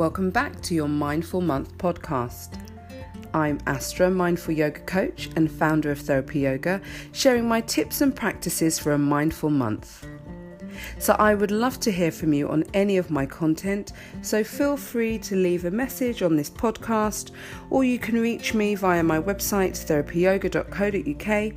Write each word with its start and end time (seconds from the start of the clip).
Welcome 0.00 0.30
back 0.30 0.62
to 0.62 0.74
your 0.74 0.88
Mindful 0.88 1.42
Month 1.42 1.76
podcast. 1.76 2.58
I'm 3.34 3.58
Astra, 3.66 4.10
mindful 4.10 4.54
yoga 4.54 4.80
coach 4.80 5.28
and 5.36 5.52
founder 5.52 5.90
of 5.90 5.98
Therapy 5.98 6.38
Yoga, 6.40 6.80
sharing 7.12 7.46
my 7.46 7.60
tips 7.60 8.00
and 8.00 8.16
practices 8.16 8.78
for 8.78 8.92
a 8.92 8.98
mindful 8.98 9.50
month. 9.50 10.06
So, 10.98 11.14
I 11.18 11.34
would 11.34 11.50
love 11.50 11.80
to 11.80 11.92
hear 11.92 12.10
from 12.10 12.32
you 12.32 12.48
on 12.48 12.64
any 12.72 12.96
of 12.96 13.10
my 13.10 13.26
content, 13.26 13.92
so 14.22 14.42
feel 14.42 14.78
free 14.78 15.18
to 15.18 15.36
leave 15.36 15.66
a 15.66 15.70
message 15.70 16.22
on 16.22 16.34
this 16.34 16.48
podcast, 16.48 17.32
or 17.68 17.84
you 17.84 17.98
can 17.98 18.18
reach 18.18 18.54
me 18.54 18.76
via 18.76 19.02
my 19.02 19.20
website 19.20 19.72
therapyyoga.co.uk, 19.72 21.52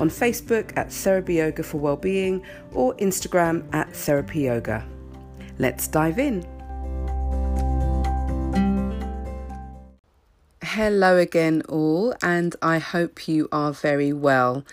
on 0.00 0.10
Facebook 0.10 0.76
at 0.76 0.92
Therapy 0.92 1.34
Yoga 1.34 1.62
for 1.62 1.78
Wellbeing, 1.78 2.42
or 2.72 2.96
Instagram 2.96 3.72
at 3.72 3.94
Therapy 3.94 4.40
Yoga. 4.40 4.84
Let's 5.60 5.86
dive 5.86 6.18
in. 6.18 6.53
Hello 10.76 11.16
again, 11.18 11.62
all, 11.68 12.16
and 12.20 12.56
I 12.60 12.78
hope 12.78 13.28
you 13.28 13.48
are 13.52 13.70
very 13.70 14.12
well. 14.12 14.64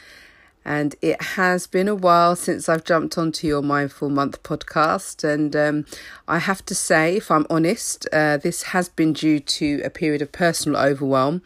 And 0.65 0.95
it 0.99 1.21
has 1.21 1.67
been 1.67 1.87
a 1.87 1.93
while 1.93 2.35
since 2.35 2.67
I've 2.67 2.83
jumped 2.83 3.19
onto 3.19 3.45
your 3.45 3.61
Mindful 3.61 4.09
Month 4.09 4.41
podcast. 4.41 5.23
And 5.23 5.55
um, 5.55 5.85
I 6.27 6.39
have 6.39 6.65
to 6.65 6.73
say, 6.73 7.17
if 7.17 7.29
I'm 7.29 7.45
honest, 7.51 8.07
uh, 8.11 8.37
this 8.37 8.63
has 8.63 8.89
been 8.89 9.13
due 9.13 9.39
to 9.41 9.83
a 9.85 9.91
period 9.91 10.23
of 10.23 10.31
personal 10.31 10.81
overwhelm, 10.81 11.43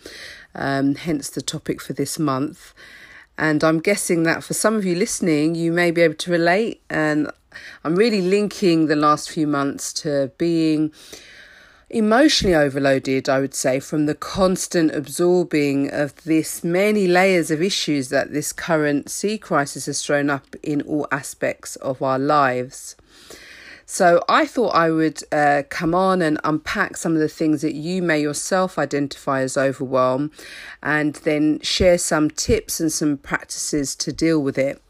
um, 0.55 0.95
hence 0.95 1.29
the 1.29 1.41
topic 1.41 1.81
for 1.81 1.91
this 1.91 2.17
month. 2.17 2.73
And 3.37 3.61
I'm 3.61 3.81
guessing 3.81 4.23
that 4.23 4.41
for 4.41 4.53
some 4.53 4.75
of 4.75 4.85
you 4.85 4.95
listening, 4.95 5.55
you 5.55 5.73
may 5.73 5.91
be 5.91 5.99
able 5.99 6.15
to 6.15 6.31
relate. 6.31 6.81
And 6.89 7.29
I'm 7.83 7.97
really 7.97 8.21
linking 8.21 8.85
the 8.85 8.95
last 8.95 9.29
few 9.29 9.47
months 9.47 9.91
to 10.03 10.31
being 10.37 10.93
emotionally 11.95 12.53
overloaded, 12.53 13.29
I 13.29 13.39
would 13.39 13.53
say, 13.53 13.79
from 13.79 14.05
the 14.05 14.15
constant 14.15 14.93
absorbing 14.93 15.89
of 15.93 16.13
this 16.25 16.61
many 16.61 17.07
layers 17.07 17.49
of 17.51 17.61
issues 17.61 18.09
that 18.09 18.33
this 18.33 18.51
current 18.51 19.09
sea 19.09 19.37
crisis 19.37 19.85
has 19.85 20.05
thrown 20.05 20.29
up 20.29 20.57
in 20.61 20.81
all 20.81 21.07
aspects 21.09 21.77
of 21.77 22.01
our 22.01 22.19
lives. 22.19 22.97
So 23.85 24.21
I 24.27 24.45
thought 24.45 24.75
I 24.75 24.91
would 24.91 25.21
uh, 25.31 25.63
come 25.69 25.95
on 25.95 26.21
and 26.21 26.37
unpack 26.43 26.97
some 26.97 27.13
of 27.13 27.19
the 27.19 27.29
things 27.29 27.61
that 27.61 27.75
you 27.75 28.01
may 28.01 28.19
yourself 28.19 28.77
identify 28.77 29.39
as 29.41 29.55
overwhelm 29.55 30.31
and 30.83 31.15
then 31.15 31.61
share 31.61 31.97
some 31.97 32.29
tips 32.29 32.81
and 32.81 32.91
some 32.91 33.15
practices 33.17 33.95
to 33.97 34.11
deal 34.11 34.41
with 34.41 34.57
it. 34.57 34.81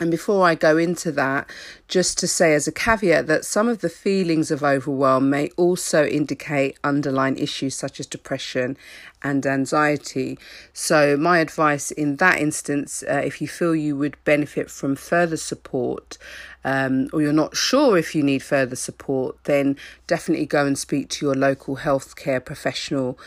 And 0.00 0.10
before 0.10 0.46
I 0.46 0.54
go 0.54 0.78
into 0.78 1.12
that, 1.12 1.50
just 1.86 2.16
to 2.18 2.26
say 2.26 2.54
as 2.54 2.66
a 2.66 2.72
caveat 2.72 3.26
that 3.26 3.44
some 3.44 3.68
of 3.68 3.82
the 3.82 3.90
feelings 3.90 4.50
of 4.50 4.64
overwhelm 4.64 5.28
may 5.28 5.50
also 5.58 6.06
indicate 6.06 6.78
underlying 6.82 7.36
issues 7.36 7.74
such 7.74 8.00
as 8.00 8.06
depression 8.06 8.78
and 9.22 9.44
anxiety. 9.44 10.38
So, 10.72 11.18
my 11.18 11.40
advice 11.40 11.90
in 11.90 12.16
that 12.16 12.38
instance, 12.40 13.04
uh, 13.06 13.20
if 13.22 13.42
you 13.42 13.48
feel 13.48 13.76
you 13.76 13.94
would 13.94 14.16
benefit 14.24 14.70
from 14.70 14.96
further 14.96 15.36
support, 15.36 16.16
um, 16.64 17.08
or 17.12 17.22
you're 17.22 17.32
not 17.32 17.56
sure 17.56 17.96
if 17.96 18.14
you 18.14 18.22
need 18.22 18.42
further 18.42 18.76
support, 18.76 19.42
then 19.44 19.76
definitely 20.06 20.46
go 20.46 20.66
and 20.66 20.78
speak 20.78 21.08
to 21.10 21.26
your 21.26 21.34
local 21.34 21.78
healthcare 21.78 22.44
professional. 22.44 23.18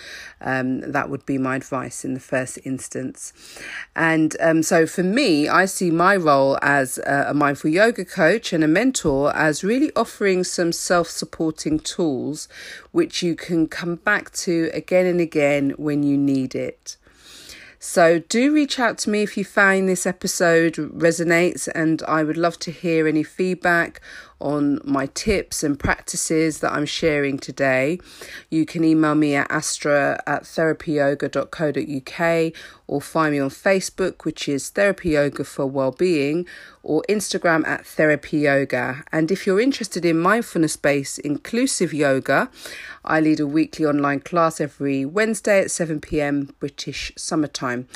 Um, 0.42 0.81
that 0.81 1.09
would 1.09 1.26
be 1.26 1.38
my 1.38 1.56
advice 1.56 2.06
in 2.06 2.14
the 2.14 2.20
first 2.20 2.59
instance. 2.64 3.34
And 3.95 4.36
um, 4.39 4.61
so, 4.61 4.86
for 4.86 5.04
me, 5.04 5.48
I 5.48 5.66
see 5.66 5.89
my 5.89 6.16
role 6.16 6.59
as 6.61 6.98
a, 7.00 7.34
mindful 7.34 7.72
yoga 7.72 8.06
coach 8.06 8.54
and 8.54 8.64
a 8.64 8.67
mentor 8.67 9.36
as 9.36 9.64
really 9.64 9.92
offering 9.95 10.44
some 10.44 10.72
self 10.72 11.09
supporting 11.09 11.80
tools 11.80 12.48
which 12.92 13.23
you 13.23 13.36
can 13.36 13.67
come 13.67 13.95
back 13.95 14.31
to 14.31 14.70
again 14.73 15.06
and 15.06 15.20
again 15.20 15.72
when 15.78 16.04
you 16.04 16.17
need 16.17 16.54
it. 16.54 16.98
So, 17.86 18.20
do 18.20 18.54
reach 18.54 18.80
out 18.80 18.98
to 18.99 19.10
me 19.10 19.23
if 19.23 19.36
you 19.36 19.44
find 19.44 19.89
this 19.89 20.05
episode 20.05 20.76
resonates, 20.76 21.67
and 21.76 22.02
I 22.04 22.23
would 22.23 22.38
love 22.38 22.58
to 22.60 22.71
hear 22.71 23.10
any 23.10 23.23
feedback 23.23 23.99
on 24.43 24.80
my 24.83 25.08
tips 25.08 25.64
and 25.64 25.80
practices 25.80 26.59
that 26.59 26.73
I'm 26.73 26.86
sharing 26.86 27.39
today. 27.39 27.98
You 28.49 28.65
can 28.65 28.83
email 28.83 29.15
me 29.15 29.36
at 29.36 29.49
astra 29.49 30.21
at 30.27 30.43
therapyyoga.co.uk 30.43 32.53
or 32.86 33.02
find 33.02 33.32
me 33.32 33.39
on 33.39 33.49
Facebook, 33.49 34.26
which 34.26 34.49
is 34.49 34.70
Therapy 34.70 35.11
Yoga 35.11 35.45
for 35.45 35.65
Wellbeing, 35.65 36.45
or 36.83 37.02
Instagram 37.08 37.65
at 37.65 37.86
Therapy 37.86 38.39
Yoga. 38.39 39.05
And 39.11 39.32
if 39.32 39.48
you're 39.48 39.61
interested 39.61 40.03
in 40.03 40.20
mindfulness 40.20 40.76
based 40.76 41.20
inclusive 41.20 41.93
yoga, 41.93 42.49
I 43.05 43.21
lead 43.21 43.39
a 43.39 43.48
weekly 43.48 43.86
online 43.86 44.20
class 44.20 44.59
every 44.59 45.05
Wednesday 45.05 45.61
at 45.61 45.71
7 45.71 46.02
pm 46.02 46.53
British 46.59 47.14
summertime 47.15 47.87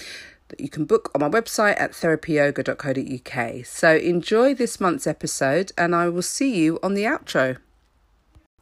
that 0.49 0.59
you 0.59 0.69
can 0.69 0.85
book 0.85 1.11
on 1.13 1.21
my 1.21 1.29
website 1.29 1.79
at 1.79 1.91
therapyyoga.co.uk. 1.91 3.65
So 3.65 3.95
enjoy 3.95 4.53
this 4.53 4.79
month's 4.79 5.07
episode, 5.07 5.71
and 5.77 5.95
I 5.95 6.09
will 6.09 6.21
see 6.21 6.55
you 6.55 6.79
on 6.81 6.93
the 6.93 7.03
outro. 7.03 7.57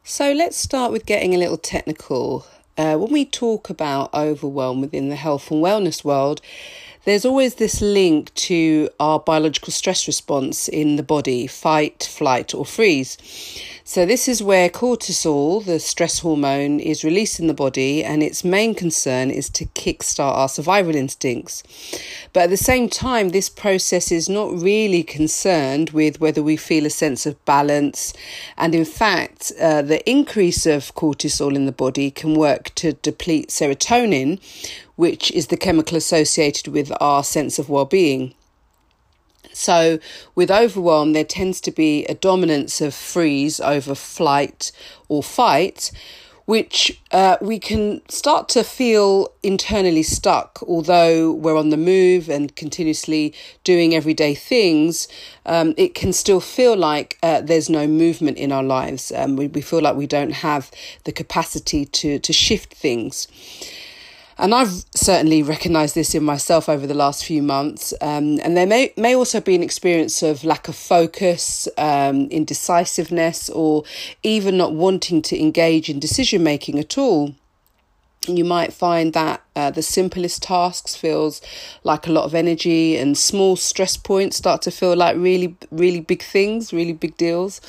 So 0.02 0.32
let's 0.32 0.56
start 0.56 0.92
with 0.92 1.06
getting 1.06 1.34
a 1.34 1.38
little 1.38 1.56
technical. 1.56 2.46
Uh, 2.78 2.96
when 2.96 3.12
we 3.12 3.24
talk 3.24 3.70
about 3.70 4.12
overwhelm 4.14 4.80
within 4.80 5.08
the 5.08 5.16
health 5.16 5.50
and 5.50 5.62
wellness 5.62 6.04
world, 6.04 6.40
there's 7.06 7.24
always 7.24 7.54
this 7.54 7.80
link 7.80 8.34
to 8.34 8.88
our 8.98 9.20
biological 9.20 9.72
stress 9.72 10.08
response 10.08 10.68
in 10.68 10.96
the 10.96 11.02
body 11.04 11.46
fight, 11.46 12.02
flight, 12.02 12.52
or 12.52 12.66
freeze. 12.66 13.16
So, 13.88 14.04
this 14.04 14.26
is 14.26 14.42
where 14.42 14.68
cortisol, 14.68 15.64
the 15.64 15.78
stress 15.78 16.18
hormone, 16.18 16.80
is 16.80 17.04
released 17.04 17.38
in 17.38 17.46
the 17.46 17.54
body, 17.54 18.02
and 18.02 18.20
its 18.20 18.42
main 18.42 18.74
concern 18.74 19.30
is 19.30 19.48
to 19.50 19.66
kickstart 19.66 20.34
our 20.34 20.48
survival 20.48 20.96
instincts. 20.96 21.62
But 22.32 22.42
at 22.42 22.50
the 22.50 22.56
same 22.56 22.88
time, 22.88 23.28
this 23.28 23.48
process 23.48 24.10
is 24.10 24.28
not 24.28 24.52
really 24.60 25.04
concerned 25.04 25.90
with 25.90 26.20
whether 26.20 26.42
we 26.42 26.56
feel 26.56 26.84
a 26.84 26.90
sense 26.90 27.26
of 27.26 27.42
balance. 27.44 28.12
And 28.58 28.74
in 28.74 28.84
fact, 28.84 29.52
uh, 29.60 29.82
the 29.82 30.04
increase 30.10 30.66
of 30.66 30.92
cortisol 30.96 31.54
in 31.54 31.66
the 31.66 31.70
body 31.70 32.10
can 32.10 32.34
work 32.34 32.74
to 32.74 32.94
deplete 32.94 33.50
serotonin, 33.50 34.40
which 34.96 35.30
is 35.30 35.46
the 35.46 35.56
chemical 35.56 35.96
associated 35.96 36.66
with 36.66 36.90
our 37.00 37.22
sense 37.22 37.56
of 37.60 37.68
well 37.68 37.84
being. 37.84 38.34
So, 39.56 39.98
with 40.34 40.50
overwhelm, 40.50 41.14
there 41.14 41.24
tends 41.24 41.60
to 41.62 41.70
be 41.70 42.04
a 42.06 42.14
dominance 42.14 42.82
of 42.82 42.94
freeze 42.94 43.58
over 43.58 43.94
flight 43.94 44.70
or 45.08 45.22
fight, 45.22 45.90
which 46.44 47.00
uh, 47.10 47.38
we 47.40 47.58
can 47.58 48.02
start 48.08 48.50
to 48.50 48.62
feel 48.62 49.32
internally 49.42 50.02
stuck. 50.02 50.62
Although 50.68 51.32
we're 51.32 51.56
on 51.56 51.70
the 51.70 51.78
move 51.78 52.28
and 52.28 52.54
continuously 52.54 53.34
doing 53.64 53.94
everyday 53.94 54.34
things, 54.34 55.08
um, 55.46 55.72
it 55.78 55.94
can 55.94 56.12
still 56.12 56.40
feel 56.40 56.76
like 56.76 57.18
uh, 57.22 57.40
there's 57.40 57.70
no 57.70 57.86
movement 57.86 58.36
in 58.36 58.52
our 58.52 58.62
lives. 58.62 59.10
Um, 59.10 59.36
we, 59.36 59.48
we 59.48 59.62
feel 59.62 59.80
like 59.80 59.96
we 59.96 60.06
don't 60.06 60.32
have 60.32 60.70
the 61.04 61.12
capacity 61.12 61.86
to, 61.86 62.18
to 62.18 62.32
shift 62.32 62.74
things. 62.74 63.26
And 64.38 64.54
I've 64.54 64.84
certainly 64.94 65.42
recognised 65.42 65.94
this 65.94 66.14
in 66.14 66.22
myself 66.22 66.68
over 66.68 66.86
the 66.86 66.94
last 66.94 67.24
few 67.24 67.42
months. 67.42 67.94
Um, 68.02 68.38
and 68.42 68.56
there 68.56 68.66
may, 68.66 68.92
may 68.96 69.14
also 69.14 69.40
be 69.40 69.54
an 69.54 69.62
experience 69.62 70.22
of 70.22 70.44
lack 70.44 70.68
of 70.68 70.76
focus, 70.76 71.68
um, 71.78 72.26
indecisiveness, 72.26 73.48
or 73.48 73.84
even 74.22 74.58
not 74.58 74.74
wanting 74.74 75.22
to 75.22 75.40
engage 75.40 75.88
in 75.88 75.98
decision 75.98 76.42
making 76.42 76.78
at 76.78 76.98
all 76.98 77.34
you 78.28 78.44
might 78.44 78.72
find 78.72 79.12
that 79.12 79.42
uh, 79.54 79.70
the 79.70 79.82
simplest 79.82 80.42
tasks 80.42 80.96
feels 80.96 81.40
like 81.84 82.06
a 82.06 82.12
lot 82.12 82.24
of 82.24 82.34
energy 82.34 82.96
and 82.96 83.16
small 83.16 83.56
stress 83.56 83.96
points 83.96 84.36
start 84.36 84.62
to 84.62 84.70
feel 84.70 84.96
like 84.96 85.16
really 85.16 85.56
really 85.70 86.00
big 86.00 86.22
things 86.22 86.72
really 86.72 86.92
big 86.92 87.16
deals. 87.16 87.60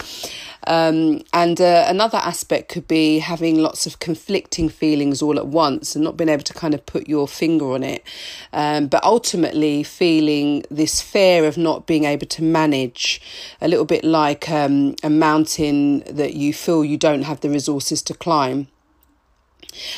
Um, 0.67 1.23
and 1.31 1.61
uh, 1.61 1.85
another 1.87 2.17
aspect 2.17 2.67
could 2.67 2.87
be 2.89 3.19
having 3.19 3.57
lots 3.57 3.87
of 3.87 3.99
conflicting 3.99 4.67
feelings 4.67 5.21
all 5.21 5.37
at 5.37 5.47
once 5.47 5.95
and 5.95 6.03
not 6.03 6.17
being 6.17 6.29
able 6.29 6.43
to 6.43 6.53
kind 6.53 6.73
of 6.73 6.85
put 6.85 7.07
your 7.07 7.25
finger 7.25 7.71
on 7.71 7.83
it. 7.83 8.03
Um, 8.51 8.87
but 8.87 9.01
ultimately 9.03 9.83
feeling 9.83 10.65
this 10.69 11.01
fear 11.01 11.45
of 11.45 11.57
not 11.57 11.87
being 11.87 12.03
able 12.03 12.27
to 12.27 12.43
manage 12.43 13.21
a 13.61 13.67
little 13.69 13.85
bit 13.85 14.03
like 14.03 14.49
um, 14.49 14.95
a 15.03 15.09
mountain 15.09 15.99
that 16.01 16.33
you 16.33 16.53
feel 16.53 16.83
you 16.83 16.97
don't 16.97 17.23
have 17.23 17.39
the 17.39 17.49
resources 17.49 18.01
to 18.03 18.13
climb 18.13 18.67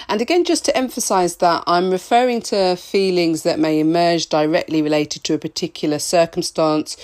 and 0.07 0.21
again, 0.21 0.43
just 0.43 0.65
to 0.65 0.75
emphasize 0.75 1.37
that 1.37 1.63
I'm 1.67 1.91
referring 1.91 2.41
to 2.43 2.75
feelings 2.75 3.43
that 3.43 3.59
may 3.59 3.79
emerge 3.79 4.27
directly 4.27 4.81
related 4.81 5.23
to 5.25 5.33
a 5.33 5.37
particular 5.37 5.99
circumstance, 5.99 6.97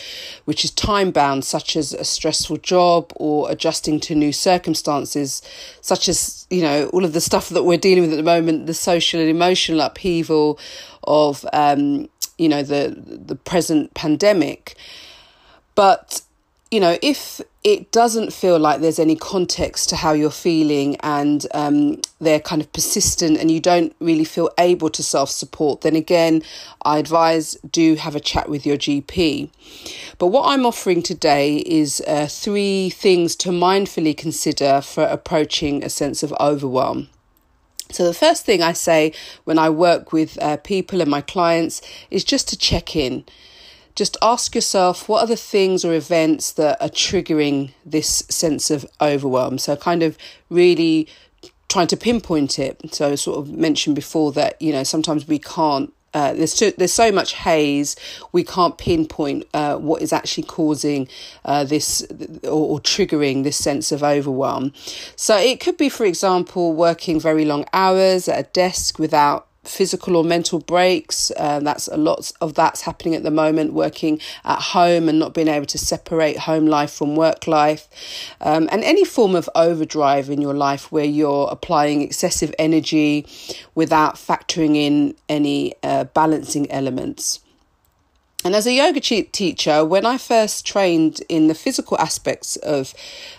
which 0.45 0.65
is 0.65 0.71
time 0.71 1.11
bound, 1.11 1.45
such 1.45 1.75
as 1.75 1.93
a 1.93 2.03
stressful 2.03 2.57
job 2.57 3.11
or 3.15 3.49
adjusting 3.49 3.99
to 4.01 4.15
new 4.15 4.31
circumstances, 4.31 5.41
such 5.81 6.09
as, 6.09 6.47
you 6.49 6.61
know, 6.61 6.87
all 6.89 7.05
of 7.05 7.13
the 7.13 7.21
stuff 7.21 7.49
that 7.49 7.63
we're 7.63 7.77
dealing 7.77 8.03
with 8.03 8.13
at 8.13 8.17
the 8.17 8.23
moment, 8.23 8.65
the 8.65 8.73
social 8.73 9.19
and 9.19 9.29
emotional 9.29 9.81
upheaval 9.81 10.59
of, 11.03 11.45
um, 11.53 12.09
you 12.37 12.49
know, 12.49 12.63
the, 12.63 12.95
the 13.05 13.35
present 13.35 13.93
pandemic. 13.93 14.75
But, 15.75 16.21
you 16.71 16.79
know, 16.79 16.97
if 17.01 17.41
it 17.65 17.91
doesn't 17.91 18.31
feel 18.31 18.59
like 18.59 18.79
there's 18.79 18.99
any 18.99 19.15
context 19.15 19.89
to 19.89 19.95
how 19.95 20.13
you're 20.13 20.29
feeling 20.29 20.95
and 20.97 21.47
um, 21.55 21.99
they're 22.19 22.39
kind 22.39 22.61
of 22.61 22.71
persistent 22.71 23.39
and 23.39 23.49
you 23.49 23.59
don't 23.59 23.95
really 23.99 24.23
feel 24.23 24.51
able 24.59 24.87
to 24.91 25.01
self 25.01 25.31
support, 25.31 25.81
then 25.81 25.95
again, 25.95 26.43
I 26.83 26.99
advise 26.99 27.57
do 27.71 27.95
have 27.95 28.15
a 28.15 28.19
chat 28.19 28.49
with 28.49 28.67
your 28.67 28.77
GP. 28.77 29.49
But 30.19 30.27
what 30.27 30.47
I'm 30.47 30.63
offering 30.63 31.01
today 31.01 31.57
is 31.57 32.03
uh, 32.07 32.27
three 32.29 32.91
things 32.91 33.35
to 33.37 33.49
mindfully 33.49 34.15
consider 34.15 34.79
for 34.79 35.03
approaching 35.05 35.83
a 35.83 35.89
sense 35.89 36.21
of 36.21 36.31
overwhelm. 36.39 37.09
So, 37.89 38.05
the 38.05 38.13
first 38.13 38.45
thing 38.45 38.61
I 38.61 38.73
say 38.73 39.11
when 39.45 39.57
I 39.57 39.71
work 39.71 40.13
with 40.13 40.39
uh, 40.39 40.57
people 40.57 41.01
and 41.01 41.09
my 41.09 41.21
clients 41.21 41.81
is 42.11 42.23
just 42.23 42.47
to 42.49 42.57
check 42.57 42.95
in 42.95 43.25
just 43.95 44.17
ask 44.21 44.53
yourself 44.53 45.07
what 45.07 45.23
are 45.23 45.27
the 45.27 45.37
things 45.37 45.85
or 45.85 45.93
events 45.93 46.51
that 46.53 46.81
are 46.81 46.89
triggering 46.89 47.71
this 47.85 48.23
sense 48.29 48.69
of 48.69 48.85
overwhelm. 49.01 49.57
So, 49.57 49.75
kind 49.75 50.03
of 50.03 50.17
really 50.49 51.07
trying 51.69 51.87
to 51.87 51.97
pinpoint 51.97 52.59
it. 52.59 52.93
So, 52.93 53.11
I 53.11 53.15
sort 53.15 53.39
of 53.39 53.51
mentioned 53.53 53.95
before 53.95 54.31
that, 54.33 54.61
you 54.61 54.71
know, 54.71 54.83
sometimes 54.83 55.27
we 55.27 55.39
can't. 55.39 55.91
Uh, 56.13 56.33
there's 56.33 56.53
so, 56.53 56.71
there's 56.71 56.93
so 56.93 57.11
much 57.11 57.33
haze, 57.33 57.97
we 58.31 58.41
can't 58.41 58.77
pinpoint 58.77 59.45
uh, 59.53 59.75
what 59.75 60.01
is 60.01 60.13
actually 60.13 60.43
causing 60.43 61.09
uh, 61.43 61.65
this 61.65 62.07
or, 62.43 62.77
or 62.77 62.79
triggering 62.79 63.43
this 63.43 63.57
sense 63.57 63.91
of 63.91 64.01
overwhelm. 64.01 64.71
So 65.17 65.35
it 65.35 65.59
could 65.59 65.75
be, 65.75 65.89
for 65.89 66.05
example, 66.05 66.71
working 66.71 67.19
very 67.19 67.43
long 67.43 67.65
hours 67.73 68.29
at 68.29 68.39
a 68.39 68.49
desk 68.51 68.97
without 68.97 69.47
physical 69.67 70.15
or 70.15 70.23
mental 70.23 70.59
breaks. 70.59 71.31
Uh, 71.37 71.59
that's 71.59 71.87
a 71.87 71.97
lot 71.97 72.31
of 72.41 72.53
that's 72.53 72.81
happening 72.81 73.15
at 73.15 73.23
the 73.23 73.31
moment, 73.31 73.73
working 73.73 74.19
at 74.43 74.59
home 74.59 75.09
and 75.09 75.19
not 75.19 75.33
being 75.33 75.47
able 75.47 75.65
to 75.67 75.77
separate 75.77 76.39
home 76.39 76.65
life 76.65 76.91
from 76.91 77.15
work 77.15 77.47
life. 77.47 77.87
Um, 78.41 78.69
and 78.71 78.83
any 78.83 79.05
form 79.05 79.35
of 79.35 79.49
overdrive 79.55 80.29
in 80.29 80.41
your 80.41 80.53
life 80.53 80.91
where 80.91 81.05
you're 81.05 81.47
applying 81.51 82.01
excessive 82.01 82.53
energy 82.59 83.25
without 83.73 84.15
factoring 84.15 84.75
in 84.75 85.15
any 85.29 85.73
uh, 85.83 86.05
balancing 86.05 86.69
elements. 86.71 87.39
And 88.45 88.55
as 88.55 88.67
a 88.67 88.73
yoga 88.73 88.99
teacher, 88.99 89.83
when 89.83 90.05
I 90.05 90.19
first 90.19 90.67
trained 90.67 91.19
in 91.29 91.47
the 91.47 91.55
physical 91.55 91.97
aspects 91.97 92.57
of 92.57 92.93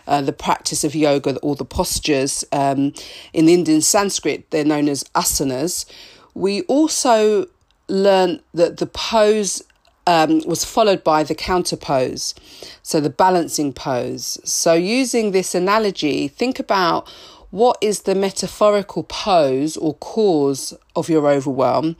uh, 0.08 0.20
the 0.20 0.32
practice 0.32 0.82
of 0.82 0.96
yoga, 0.96 1.38
or 1.44 1.55
the 1.55 1.64
postures, 1.64 2.44
um, 2.50 2.93
in 3.32 3.49
Indian 3.49 3.82
Sanskrit, 3.82 4.50
they're 4.50 4.64
known 4.64 4.88
as 4.88 5.05
asanas 5.14 5.87
we 6.36 6.60
also 6.62 7.46
learned 7.88 8.42
that 8.52 8.76
the 8.76 8.86
pose 8.86 9.62
um, 10.06 10.42
was 10.46 10.64
followed 10.64 11.02
by 11.02 11.22
the 11.22 11.34
counter 11.34 11.76
pose, 11.76 12.34
so 12.82 13.00
the 13.00 13.10
balancing 13.10 13.72
pose. 13.72 14.38
So, 14.44 14.74
using 14.74 15.30
this 15.30 15.54
analogy, 15.54 16.28
think 16.28 16.58
about 16.58 17.08
what 17.50 17.78
is 17.80 18.02
the 18.02 18.14
metaphorical 18.14 19.04
pose 19.04 19.78
or 19.78 19.94
cause 19.94 20.74
of 20.94 21.08
your 21.08 21.26
overwhelm. 21.26 21.96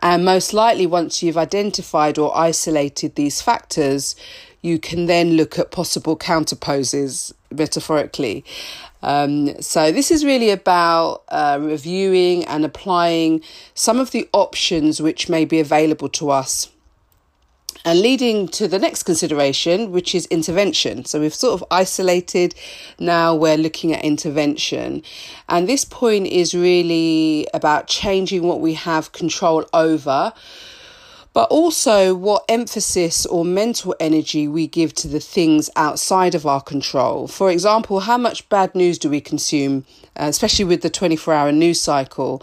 And 0.00 0.24
most 0.24 0.54
likely, 0.54 0.86
once 0.86 1.20
you've 1.20 1.36
identified 1.36 2.16
or 2.16 2.34
isolated 2.36 3.16
these 3.16 3.42
factors, 3.42 4.14
you 4.62 4.78
can 4.78 5.06
then 5.06 5.32
look 5.32 5.58
at 5.58 5.72
possible 5.72 6.16
counter 6.16 6.56
poses 6.56 7.34
metaphorically. 7.50 8.44
Um, 9.04 9.60
so, 9.60 9.92
this 9.92 10.10
is 10.10 10.24
really 10.24 10.48
about 10.48 11.24
uh, 11.28 11.58
reviewing 11.60 12.42
and 12.46 12.64
applying 12.64 13.42
some 13.74 14.00
of 14.00 14.12
the 14.12 14.26
options 14.32 15.02
which 15.02 15.28
may 15.28 15.44
be 15.44 15.60
available 15.60 16.08
to 16.08 16.30
us. 16.30 16.70
And 17.84 18.00
leading 18.00 18.48
to 18.48 18.66
the 18.66 18.78
next 18.78 19.02
consideration, 19.02 19.92
which 19.92 20.14
is 20.14 20.24
intervention. 20.26 21.04
So, 21.04 21.20
we've 21.20 21.34
sort 21.34 21.60
of 21.60 21.68
isolated, 21.70 22.54
now 22.98 23.34
we're 23.34 23.58
looking 23.58 23.92
at 23.92 24.02
intervention. 24.02 25.02
And 25.50 25.68
this 25.68 25.84
point 25.84 26.26
is 26.28 26.54
really 26.54 27.46
about 27.52 27.88
changing 27.88 28.44
what 28.44 28.60
we 28.60 28.72
have 28.72 29.12
control 29.12 29.66
over 29.74 30.32
but 31.34 31.50
also 31.50 32.14
what 32.14 32.44
emphasis 32.48 33.26
or 33.26 33.44
mental 33.44 33.94
energy 33.98 34.46
we 34.46 34.68
give 34.68 34.94
to 34.94 35.08
the 35.08 35.20
things 35.20 35.68
outside 35.74 36.34
of 36.34 36.46
our 36.46 36.60
control. 36.60 37.26
For 37.26 37.50
example, 37.50 38.00
how 38.00 38.16
much 38.16 38.48
bad 38.48 38.72
news 38.74 38.98
do 38.98 39.10
we 39.10 39.20
consume, 39.20 39.84
uh, 40.16 40.26
especially 40.26 40.64
with 40.64 40.82
the 40.82 40.90
24 40.90 41.34
hour 41.34 41.52
news 41.52 41.80
cycle, 41.80 42.40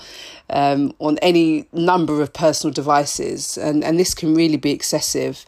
um, 0.50 0.94
on 1.00 1.18
any 1.20 1.66
number 1.72 2.22
of 2.22 2.34
personal 2.34 2.74
devices? 2.74 3.58
And, 3.58 3.82
and 3.82 3.98
this 3.98 4.14
can 4.14 4.36
really 4.36 4.58
be 4.58 4.72
excessive. 4.72 5.46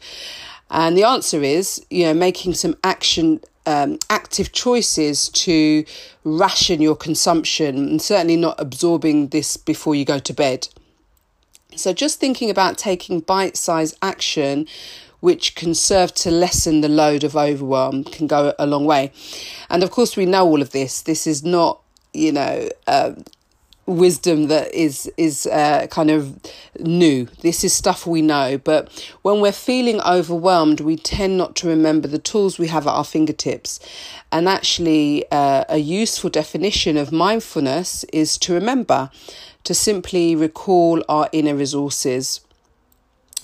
And 0.72 0.98
the 0.98 1.04
answer 1.04 1.44
is, 1.44 1.86
you 1.90 2.06
know, 2.06 2.14
making 2.14 2.54
some 2.54 2.78
action 2.84 3.42
um, 3.66 3.98
active 4.10 4.52
choices 4.52 5.30
to 5.30 5.86
ration 6.24 6.82
your 6.82 6.96
consumption 6.96 7.78
and 7.78 8.02
certainly 8.02 8.36
not 8.36 8.60
absorbing 8.60 9.28
this 9.28 9.56
before 9.56 9.96
you 9.96 10.04
go 10.06 10.20
to 10.20 10.34
bed. 10.34 10.68
So, 11.76 11.94
just 11.94 12.20
thinking 12.20 12.50
about 12.50 12.78
taking 12.78 13.20
bite 13.20 13.58
sized 13.58 13.98
action 14.02 14.68
which 15.24 15.56
can 15.56 15.74
serve 15.74 16.14
to 16.14 16.30
lessen 16.30 16.82
the 16.82 16.90
load 16.90 17.24
of 17.24 17.34
overwhelm 17.34 18.04
can 18.04 18.28
go 18.28 18.54
a 18.60 18.68
long 18.68 18.84
way. 18.84 19.10
And 19.70 19.82
of 19.82 19.90
course, 19.90 20.18
we 20.18 20.26
know 20.26 20.46
all 20.46 20.62
of 20.62 20.72
this. 20.72 21.02
This 21.02 21.26
is 21.26 21.46
not, 21.46 21.80
you 22.12 22.34
know, 22.34 22.68
uh, 22.88 23.14
wisdom 23.86 24.48
that 24.48 24.74
is 24.74 25.12
is 25.16 25.46
uh, 25.48 25.88
kind 25.88 26.12
of 26.12 26.38
new. 26.80 27.28
This 27.42 27.64
is 27.64 27.74
stuff 27.74 28.06
we 28.06 28.22
know, 28.22 28.58
but 28.58 28.92
when 29.22 29.40
we're 29.40 29.52
feeling 29.54 30.02
overwhelmed, 30.02 30.82
we 30.82 30.98
tend 30.98 31.38
not 31.38 31.56
to 31.58 31.68
remember 31.68 32.10
the 32.10 32.20
tools 32.20 32.60
we 32.60 32.68
have 32.68 32.86
at 32.86 32.92
our 32.92 33.06
fingertips. 33.06 33.80
And 34.32 34.50
actually, 34.50 35.24
uh, 35.32 35.64
a 35.70 35.78
useful 35.78 36.30
definition 36.30 36.98
of 36.98 37.12
mindfulness 37.14 38.04
is 38.06 38.38
to 38.40 38.54
remember 38.54 39.10
to 39.64 39.74
simply 39.74 40.36
recall 40.36 41.04
our 41.08 41.30
inner 41.32 41.56
resources. 41.56 42.42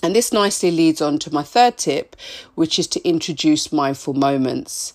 And 0.02 0.14
this 0.14 0.32
nicely 0.32 0.70
leads 0.70 1.00
on 1.00 1.18
to 1.20 1.32
my 1.32 1.42
third 1.42 1.76
tip, 1.76 2.16
which 2.54 2.78
is 2.78 2.86
to 2.88 3.06
introduce 3.06 3.72
mindful 3.72 4.14
moments. 4.14 4.92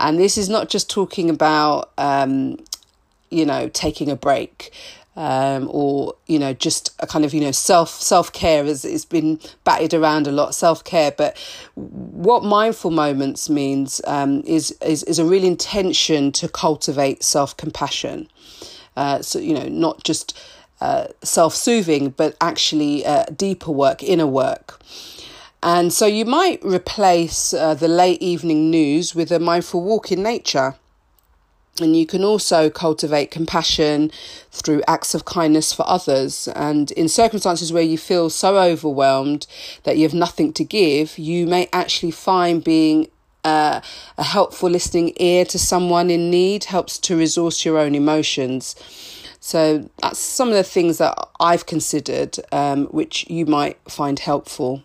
And 0.00 0.18
this 0.18 0.36
is 0.38 0.48
not 0.48 0.68
just 0.68 0.90
talking 0.90 1.30
about, 1.30 1.92
um, 1.98 2.58
you 3.30 3.44
know, 3.46 3.68
taking 3.68 4.10
a 4.10 4.16
break. 4.16 4.72
Um, 5.18 5.70
or 5.72 6.12
you 6.26 6.38
know 6.38 6.52
just 6.52 6.94
a 7.00 7.06
kind 7.06 7.24
of 7.24 7.32
you 7.32 7.40
know 7.40 7.50
self 7.50 7.88
self 7.88 8.30
care 8.34 8.64
has 8.64 8.84
it's 8.84 9.06
been 9.06 9.40
batted 9.64 9.94
around 9.94 10.26
a 10.26 10.30
lot 10.30 10.54
self 10.54 10.84
care 10.84 11.10
but 11.10 11.38
what 11.74 12.44
mindful 12.44 12.90
moments 12.90 13.48
means 13.48 14.02
um, 14.06 14.42
is, 14.44 14.72
is 14.82 15.04
is 15.04 15.18
a 15.18 15.24
real 15.24 15.42
intention 15.42 16.32
to 16.32 16.50
cultivate 16.50 17.22
self 17.22 17.56
compassion 17.56 18.28
uh, 18.98 19.22
so 19.22 19.38
you 19.38 19.54
know 19.54 19.66
not 19.68 20.04
just 20.04 20.38
uh, 20.80 21.08
self 21.22 21.54
soothing, 21.54 22.10
but 22.10 22.36
actually 22.40 23.04
uh, 23.04 23.24
deeper 23.26 23.70
work, 23.70 24.02
inner 24.02 24.26
work. 24.26 24.80
And 25.62 25.92
so 25.92 26.06
you 26.06 26.24
might 26.24 26.62
replace 26.64 27.52
uh, 27.52 27.74
the 27.74 27.88
late 27.88 28.22
evening 28.22 28.70
news 28.70 29.14
with 29.14 29.32
a 29.32 29.40
mindful 29.40 29.82
walk 29.82 30.12
in 30.12 30.22
nature. 30.22 30.74
And 31.80 31.96
you 31.96 32.06
can 32.06 32.24
also 32.24 32.70
cultivate 32.70 33.30
compassion 33.30 34.10
through 34.50 34.82
acts 34.88 35.14
of 35.14 35.24
kindness 35.26 35.72
for 35.72 35.86
others. 35.88 36.48
And 36.48 36.90
in 36.92 37.08
circumstances 37.08 37.72
where 37.72 37.82
you 37.82 37.98
feel 37.98 38.30
so 38.30 38.58
overwhelmed 38.58 39.46
that 39.82 39.96
you 39.98 40.04
have 40.04 40.14
nothing 40.14 40.52
to 40.54 40.64
give, 40.64 41.18
you 41.18 41.46
may 41.46 41.68
actually 41.72 42.12
find 42.12 42.64
being 42.64 43.08
uh, 43.44 43.80
a 44.18 44.24
helpful 44.24 44.70
listening 44.70 45.12
ear 45.16 45.44
to 45.44 45.58
someone 45.58 46.10
in 46.10 46.30
need 46.30 46.64
helps 46.64 46.98
to 46.98 47.16
resource 47.16 47.64
your 47.64 47.78
own 47.78 47.94
emotions. 47.94 48.74
So 49.46 49.88
that's 50.02 50.18
some 50.18 50.48
of 50.48 50.54
the 50.54 50.64
things 50.64 50.98
that 50.98 51.16
I've 51.38 51.66
considered, 51.66 52.36
um, 52.50 52.86
which 52.86 53.30
you 53.30 53.46
might 53.46 53.78
find 53.88 54.18
helpful. 54.18 54.82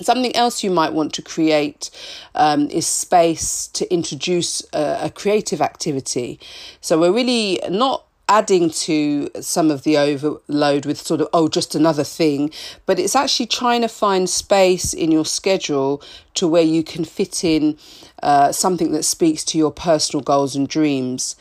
Something 0.00 0.34
else 0.36 0.62
you 0.62 0.70
might 0.70 0.92
want 0.92 1.12
to 1.14 1.22
create 1.22 1.90
um, 2.36 2.70
is 2.70 2.86
space 2.86 3.66
to 3.78 3.92
introduce 3.92 4.62
a, 4.72 4.98
a 5.06 5.10
creative 5.10 5.60
activity. 5.60 6.38
So 6.80 7.00
we're 7.00 7.12
really 7.12 7.58
not 7.68 8.04
adding 8.28 8.70
to 8.86 9.28
some 9.40 9.72
of 9.72 9.82
the 9.82 9.98
overload 9.98 10.86
with 10.86 10.98
sort 10.98 11.20
of, 11.20 11.26
oh, 11.32 11.48
just 11.48 11.74
another 11.74 12.04
thing, 12.04 12.52
but 12.86 13.00
it's 13.00 13.16
actually 13.16 13.46
trying 13.46 13.80
to 13.80 13.88
find 13.88 14.30
space 14.30 14.94
in 14.94 15.10
your 15.10 15.24
schedule 15.24 16.00
to 16.34 16.46
where 16.46 16.62
you 16.62 16.84
can 16.84 17.04
fit 17.04 17.42
in 17.42 17.76
uh, 18.22 18.52
something 18.52 18.92
that 18.92 19.02
speaks 19.02 19.42
to 19.42 19.58
your 19.58 19.72
personal 19.72 20.22
goals 20.22 20.54
and 20.54 20.68
dreams. 20.68 21.34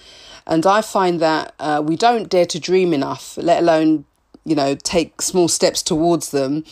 And 0.47 0.65
I 0.65 0.81
find 0.81 1.19
that 1.19 1.53
uh, 1.59 1.83
we 1.85 1.95
don't 1.95 2.29
dare 2.29 2.45
to 2.47 2.59
dream 2.59 2.93
enough, 2.93 3.37
let 3.37 3.61
alone, 3.61 4.05
you 4.45 4.55
know, 4.55 4.75
take 4.75 5.21
small 5.21 5.47
steps 5.49 5.83
towards 5.83 6.31
them. 6.31 6.63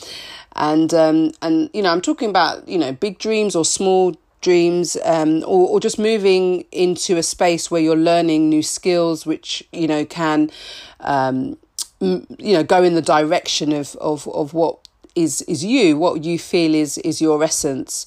And, 0.55 0.93
um, 0.93 1.31
and 1.41 1.69
you 1.73 1.81
know, 1.83 1.91
I'm 1.91 2.01
talking 2.01 2.29
about, 2.29 2.67
you 2.67 2.77
know, 2.77 2.93
big 2.93 3.19
dreams 3.19 3.55
or 3.55 3.65
small 3.65 4.15
dreams 4.45 4.95
um, 5.03 5.43
or, 5.45 5.67
or 5.69 5.79
just 5.79 5.97
moving 5.97 6.63
into 6.71 7.17
a 7.17 7.23
space 7.23 7.69
where 7.71 7.81
you're 7.81 7.95
learning 7.95 8.47
new 8.47 8.61
skills 8.61 9.25
which 9.25 9.63
you 9.71 9.87
know 9.87 10.05
can 10.05 10.51
um, 10.99 11.57
m- 11.99 12.27
you 12.37 12.53
know 12.53 12.63
go 12.63 12.83
in 12.83 12.93
the 12.93 13.01
direction 13.01 13.73
of, 13.73 13.95
of, 13.95 14.27
of 14.27 14.53
what 14.53 14.87
is 15.15 15.41
is 15.43 15.65
you 15.65 15.97
what 15.97 16.23
you 16.23 16.37
feel 16.37 16.75
is 16.75 16.99
is 16.99 17.19
your 17.19 17.43
essence 17.43 18.05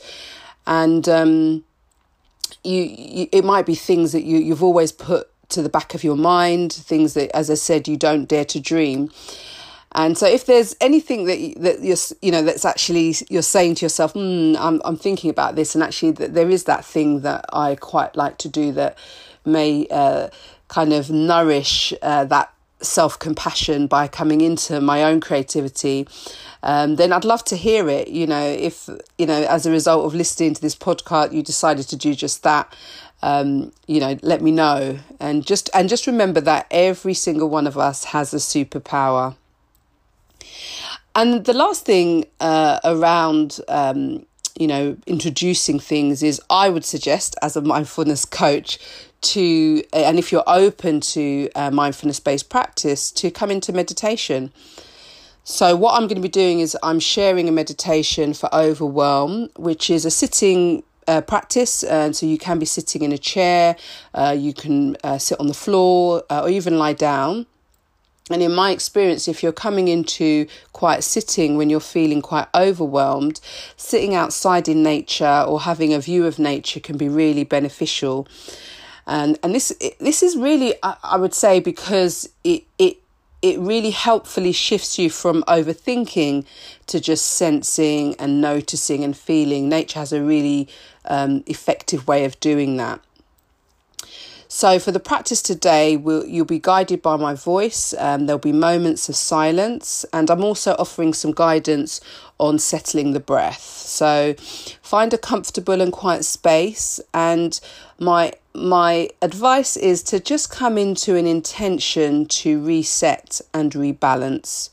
and 0.64 1.08
um, 1.08 1.64
you, 2.62 2.82
you 2.82 3.28
it 3.32 3.44
might 3.44 3.66
be 3.66 3.74
things 3.74 4.12
that 4.12 4.22
you 4.22 4.38
you've 4.38 4.62
always 4.62 4.92
put 4.92 5.28
to 5.50 5.62
the 5.62 5.68
back 5.68 5.94
of 5.94 6.04
your 6.04 6.16
mind, 6.16 6.72
things 6.72 7.14
that, 7.14 7.34
as 7.34 7.50
I 7.50 7.54
said, 7.54 7.88
you 7.88 7.96
don't 7.96 8.26
dare 8.26 8.44
to 8.46 8.60
dream. 8.60 9.10
And 9.92 10.18
so, 10.18 10.26
if 10.26 10.44
there's 10.46 10.76
anything 10.80 11.24
that 11.24 11.54
that 11.62 11.82
you're, 11.82 11.96
you 12.20 12.30
know, 12.30 12.42
that's 12.42 12.64
actually 12.64 13.14
you're 13.30 13.42
saying 13.42 13.76
to 13.76 13.84
yourself, 13.86 14.12
mm, 14.14 14.56
I'm 14.58 14.82
I'm 14.84 14.96
thinking 14.96 15.30
about 15.30 15.56
this, 15.56 15.74
and 15.74 15.82
actually 15.82 16.12
that 16.12 16.34
there 16.34 16.50
is 16.50 16.64
that 16.64 16.84
thing 16.84 17.20
that 17.20 17.46
I 17.52 17.74
quite 17.74 18.14
like 18.14 18.36
to 18.38 18.48
do 18.48 18.72
that 18.72 18.98
may 19.46 19.86
uh, 19.90 20.28
kind 20.68 20.92
of 20.92 21.10
nourish 21.10 21.94
uh, 22.02 22.24
that 22.26 22.52
self 22.80 23.18
compassion 23.18 23.86
by 23.86 24.08
coming 24.08 24.40
into 24.40 24.80
my 24.80 25.02
own 25.02 25.20
creativity, 25.20 26.06
um, 26.62 26.96
then 26.96 27.12
I'd 27.12 27.24
love 27.24 27.44
to 27.46 27.56
hear 27.56 27.88
it. 27.88 28.08
You 28.08 28.26
know, 28.26 28.42
if, 28.42 28.88
you 29.16 29.26
know, 29.26 29.42
as 29.44 29.66
a 29.66 29.70
result 29.70 30.06
of 30.06 30.14
listening 30.14 30.54
to 30.54 30.60
this 30.60 30.76
podcast, 30.76 31.32
you 31.32 31.42
decided 31.42 31.88
to 31.88 31.96
do 31.96 32.14
just 32.14 32.42
that. 32.42 32.74
Um, 33.22 33.72
you 33.86 34.00
know, 34.00 34.16
let 34.22 34.42
me 34.42 34.52
know. 34.52 34.98
And 35.18 35.44
just, 35.44 35.70
and 35.74 35.88
just 35.88 36.06
remember 36.06 36.40
that 36.42 36.66
every 36.70 37.14
single 37.14 37.48
one 37.48 37.66
of 37.66 37.76
us 37.76 38.04
has 38.04 38.32
a 38.32 38.36
superpower. 38.36 39.34
And 41.14 41.44
the 41.44 41.52
last 41.52 41.84
thing 41.84 42.26
uh, 42.38 42.78
around, 42.84 43.60
um, 43.68 44.24
you 44.56 44.66
know, 44.66 44.96
introducing 45.06 45.80
things 45.80 46.22
is 46.22 46.40
I 46.48 46.68
would 46.68 46.84
suggest 46.84 47.34
as 47.42 47.56
a 47.56 47.60
mindfulness 47.60 48.24
coach 48.24 48.78
to, 49.20 49.82
and 49.92 50.18
if 50.18 50.30
you're 50.30 50.44
open 50.46 51.00
to 51.00 51.48
uh, 51.54 51.70
mindfulness 51.70 52.20
based 52.20 52.48
practice, 52.48 53.10
to 53.12 53.30
come 53.30 53.50
into 53.50 53.72
meditation. 53.72 54.52
So, 55.42 55.74
what 55.74 55.94
I'm 55.94 56.06
going 56.06 56.16
to 56.16 56.22
be 56.22 56.28
doing 56.28 56.60
is 56.60 56.76
I'm 56.82 57.00
sharing 57.00 57.48
a 57.48 57.52
meditation 57.52 58.34
for 58.34 58.54
overwhelm, 58.54 59.48
which 59.56 59.90
is 59.90 60.04
a 60.04 60.10
sitting 60.10 60.82
uh, 61.08 61.20
practice. 61.22 61.82
And 61.82 62.14
so, 62.14 62.26
you 62.26 62.38
can 62.38 62.58
be 62.58 62.66
sitting 62.66 63.02
in 63.02 63.12
a 63.12 63.18
chair, 63.18 63.76
uh, 64.14 64.36
you 64.38 64.54
can 64.54 64.96
uh, 65.02 65.18
sit 65.18 65.40
on 65.40 65.48
the 65.48 65.54
floor, 65.54 66.22
uh, 66.30 66.42
or 66.42 66.48
even 66.48 66.78
lie 66.78 66.92
down. 66.92 67.46
And 68.30 68.42
in 68.42 68.54
my 68.54 68.72
experience, 68.72 69.26
if 69.26 69.42
you're 69.42 69.52
coming 69.52 69.88
into 69.88 70.46
quiet 70.74 71.02
sitting 71.02 71.56
when 71.56 71.70
you're 71.70 71.80
feeling 71.80 72.20
quite 72.20 72.46
overwhelmed, 72.54 73.40
sitting 73.76 74.14
outside 74.14 74.68
in 74.68 74.82
nature 74.82 75.44
or 75.48 75.62
having 75.62 75.94
a 75.94 75.98
view 75.98 76.26
of 76.26 76.38
nature 76.38 76.78
can 76.78 76.98
be 76.98 77.08
really 77.08 77.44
beneficial 77.44 78.28
and 79.08 79.38
and 79.42 79.54
this 79.54 79.72
this 79.98 80.22
is 80.22 80.36
really 80.36 80.74
I, 80.82 80.96
I 81.02 81.16
would 81.16 81.34
say 81.34 81.58
because 81.58 82.28
it 82.44 82.64
it 82.78 82.98
it 83.40 83.58
really 83.58 83.90
helpfully 83.90 84.52
shifts 84.52 84.98
you 84.98 85.10
from 85.10 85.42
overthinking 85.44 86.44
to 86.86 87.00
just 87.00 87.26
sensing 87.26 88.16
and 88.16 88.40
noticing 88.40 89.04
and 89.04 89.16
feeling. 89.16 89.68
Nature 89.68 90.00
has 90.00 90.12
a 90.12 90.22
really 90.22 90.68
um, 91.04 91.44
effective 91.46 92.08
way 92.08 92.24
of 92.24 92.38
doing 92.40 92.76
that. 92.78 93.00
So, 94.58 94.80
for 94.80 94.90
the 94.90 94.98
practice 94.98 95.40
today, 95.40 95.96
we'll, 95.96 96.26
you'll 96.26 96.44
be 96.44 96.58
guided 96.58 97.00
by 97.00 97.14
my 97.14 97.32
voice. 97.34 97.94
Um, 97.96 98.26
there'll 98.26 98.40
be 98.40 98.50
moments 98.50 99.08
of 99.08 99.14
silence, 99.14 100.04
and 100.12 100.28
I'm 100.28 100.42
also 100.42 100.74
offering 100.80 101.14
some 101.14 101.30
guidance 101.30 102.00
on 102.38 102.58
settling 102.58 103.12
the 103.12 103.20
breath. 103.20 103.62
So, 103.62 104.34
find 104.82 105.14
a 105.14 105.18
comfortable 105.18 105.80
and 105.80 105.92
quiet 105.92 106.24
space. 106.24 106.98
And 107.14 107.60
my 108.00 108.32
my 108.52 109.10
advice 109.22 109.76
is 109.76 110.02
to 110.10 110.18
just 110.18 110.50
come 110.50 110.76
into 110.76 111.14
an 111.14 111.28
intention 111.28 112.26
to 112.26 112.60
reset 112.60 113.40
and 113.54 113.70
rebalance. 113.74 114.70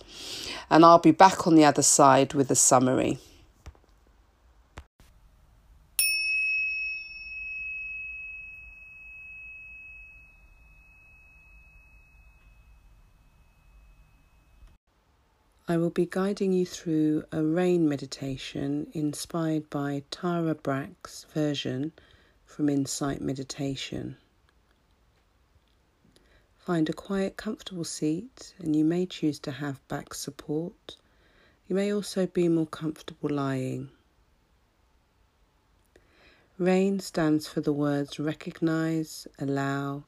And 0.71 0.83
I'll 0.83 0.97
be 0.97 1.11
back 1.11 1.45
on 1.45 1.53
the 1.53 1.65
other 1.65 1.83
side 1.83 2.33
with 2.33 2.49
a 2.49 2.55
summary. 2.55 3.19
I 15.67 15.77
will 15.77 15.89
be 15.89 16.05
guiding 16.05 16.53
you 16.53 16.63
through 16.63 17.23
a 17.31 17.41
rain 17.41 17.89
meditation 17.89 18.85
inspired 18.93 19.67
by 19.71 20.03
Tara 20.11 20.53
Brach's 20.53 21.25
version 21.33 21.91
from 22.45 22.69
Insight 22.69 23.19
Meditation. 23.19 24.15
Find 26.59 26.87
a 26.87 26.93
quiet, 26.93 27.35
comfortable 27.35 27.83
seat, 27.83 28.53
and 28.59 28.75
you 28.75 28.85
may 28.85 29.07
choose 29.07 29.39
to 29.39 29.53
have 29.53 29.85
back 29.87 30.13
support. 30.13 30.97
You 31.67 31.75
may 31.75 31.91
also 31.91 32.27
be 32.27 32.47
more 32.47 32.67
comfortable 32.67 33.31
lying. 33.31 33.89
RAIN 36.59 36.99
stands 36.99 37.47
for 37.47 37.61
the 37.61 37.73
words 37.73 38.19
recognize, 38.19 39.27
allow, 39.39 40.03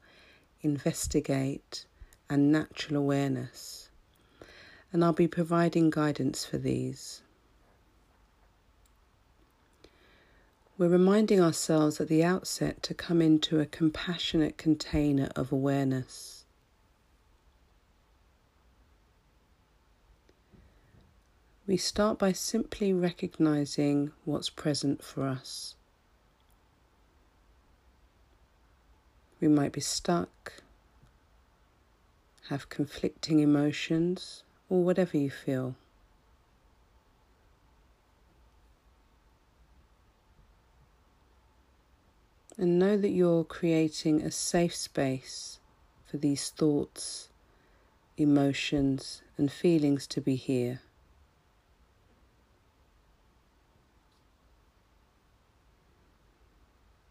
investigate, 0.62 1.84
and 2.30 2.52
natural 2.52 2.96
awareness 2.96 3.87
and 4.92 5.04
I'll 5.04 5.12
be 5.12 5.28
providing 5.28 5.90
guidance 5.90 6.44
for 6.44 6.58
these. 6.58 7.22
We're 10.78 10.88
reminding 10.88 11.40
ourselves 11.40 12.00
at 12.00 12.08
the 12.08 12.22
outset 12.22 12.82
to 12.84 12.94
come 12.94 13.20
into 13.20 13.58
a 13.58 13.66
compassionate 13.66 14.56
container 14.56 15.28
of 15.34 15.50
awareness. 15.50 16.44
We 21.66 21.76
start 21.76 22.18
by 22.18 22.32
simply 22.32 22.94
recognizing 22.94 24.12
what's 24.24 24.48
present 24.48 25.02
for 25.02 25.26
us. 25.26 25.74
We 29.40 29.48
might 29.48 29.72
be 29.72 29.80
stuck, 29.80 30.62
have 32.48 32.70
conflicting 32.70 33.40
emotions 33.40 34.44
or 34.68 34.82
whatever 34.82 35.16
you 35.16 35.30
feel. 35.30 35.74
And 42.56 42.78
know 42.78 42.96
that 42.96 43.10
you're 43.10 43.44
creating 43.44 44.22
a 44.22 44.32
safe 44.32 44.74
space 44.74 45.60
for 46.10 46.16
these 46.16 46.50
thoughts, 46.50 47.28
emotions, 48.16 49.22
and 49.36 49.50
feelings 49.50 50.06
to 50.08 50.20
be 50.20 50.34
here. 50.34 50.80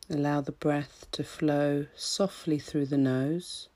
Allow 0.10 0.42
the 0.42 0.52
breath 0.52 1.06
to 1.12 1.24
flow 1.24 1.88
softly 1.96 2.60
through 2.60 2.86
the 2.88 2.98
nose, 2.98 3.68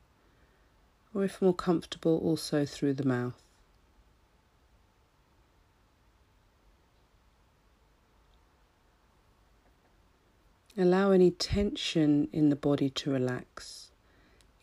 or 1.13 1.23
if 1.23 1.41
more 1.41 1.53
comfortable, 1.53 2.17
also 2.19 2.65
through 2.65 2.93
the 2.93 3.05
mouth. 3.05 3.50
Allow 10.81 11.11
any 11.11 11.29
tension 11.29 12.27
in 12.33 12.50
the 12.50 12.55
body 12.55 12.89
to 12.89 13.11
relax, 13.11 13.91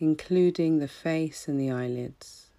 including 0.01 0.81
the 0.81 0.89
face 0.89 1.47
and 1.47 1.61
the 1.61 1.71
eyelids. 1.71 2.51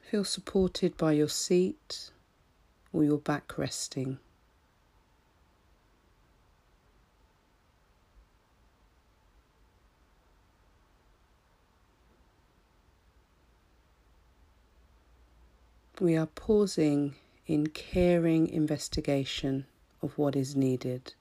Feel 0.00 0.24
supported 0.24 0.96
by 0.96 1.12
your 1.12 1.28
seat 1.28 2.10
or 2.90 3.04
your 3.04 3.18
back 3.18 3.58
resting. 3.58 4.18
We 16.00 16.16
are 16.16 16.26
pausing 16.26 17.14
in 17.46 17.68
caring 17.68 18.48
investigation 18.48 19.66
of 20.02 20.16
what 20.18 20.34
is 20.34 20.56
needed. 20.56 21.14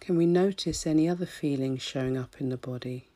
Can 0.00 0.16
we 0.16 0.26
notice 0.26 0.84
any 0.84 1.08
other 1.08 1.26
feelings 1.26 1.80
showing 1.80 2.16
up 2.16 2.40
in 2.40 2.48
the 2.48 2.56
body? 2.56 3.11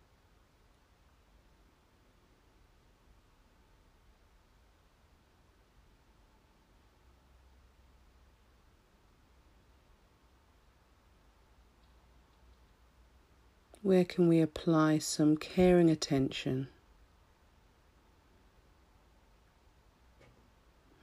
Where 13.86 14.04
can 14.04 14.26
we 14.26 14.40
apply 14.40 14.98
some 14.98 15.36
caring 15.36 15.90
attention? 15.90 16.66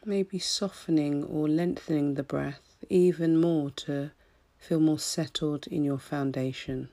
Maybe 0.04 0.38
softening 0.38 1.24
or 1.24 1.48
lengthening 1.48 2.16
the 2.16 2.24
breath 2.24 2.76
even 2.90 3.40
more 3.40 3.70
to 3.88 4.12
feel 4.58 4.82
more 4.82 5.00
settled 5.00 5.66
in 5.68 5.86
your 5.86 5.98
foundation. 5.98 6.90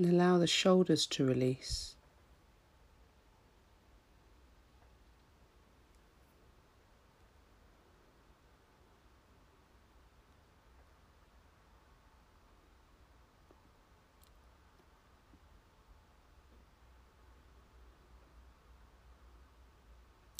And 0.00 0.14
allow 0.14 0.38
the 0.38 0.46
shoulders 0.46 1.04
to 1.08 1.26
release. 1.26 1.94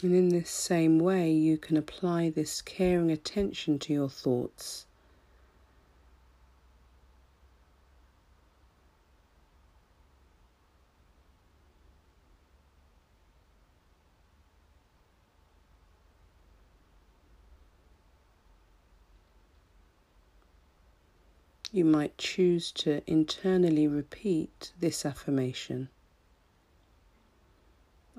And 0.02 0.14
in 0.14 0.30
this 0.30 0.48
same 0.48 0.98
way, 0.98 1.30
you 1.30 1.58
can 1.58 1.76
apply 1.76 2.30
this 2.30 2.62
caring 2.62 3.10
attention 3.10 3.78
to 3.80 3.92
your 3.92 4.08
thoughts. 4.08 4.86
You 21.72 21.84
might 21.84 22.18
choose 22.18 22.72
to 22.72 23.00
internally 23.06 23.86
repeat 23.86 24.72
this 24.80 25.06
affirmation. 25.06 25.88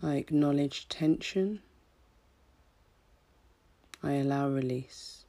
I 0.01 0.15
acknowledge 0.15 0.88
tension. 0.88 1.62
I 4.01 4.13
allow 4.13 4.48
release. 4.48 5.21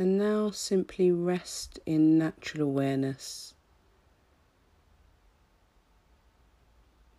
And 0.00 0.16
now 0.16 0.50
simply 0.52 1.10
rest 1.10 1.80
in 1.84 2.16
natural 2.18 2.68
awareness, 2.68 3.54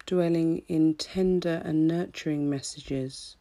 dwelling 0.05 0.63
in 0.69 0.93
tender 0.93 1.61
and 1.65 1.89
nurturing 1.89 2.49
messages. 2.49 3.35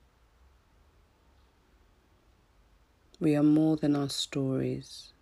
We 3.20 3.36
are 3.36 3.44
more 3.44 3.76
than 3.76 3.94
our 3.94 4.08
stories. 4.08 5.12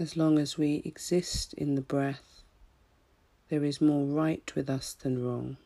As 0.00 0.16
long 0.16 0.38
as 0.38 0.56
we 0.56 0.80
exist 0.84 1.54
in 1.54 1.74
the 1.74 1.80
breath, 1.80 2.44
there 3.48 3.64
is 3.64 3.80
more 3.80 4.04
right 4.06 4.54
with 4.54 4.70
us 4.70 4.94
than 4.94 5.24
wrong. 5.24 5.56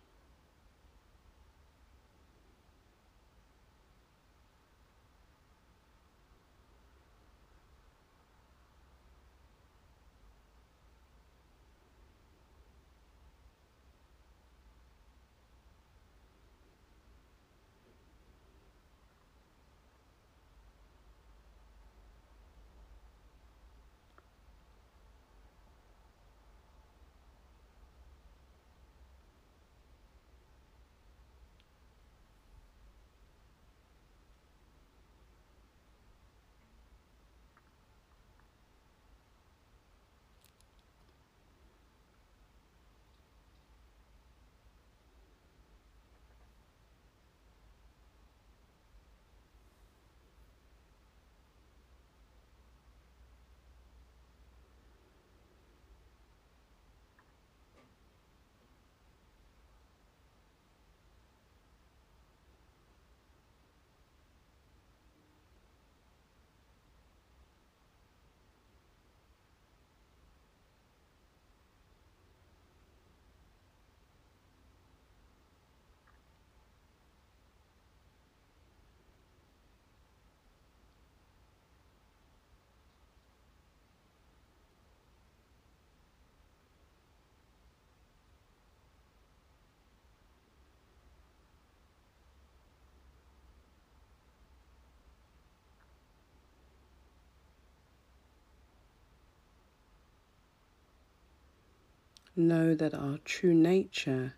Know 102.36 102.74
that 102.74 102.94
our 102.94 103.18
true 103.24 103.54
nature 103.54 104.34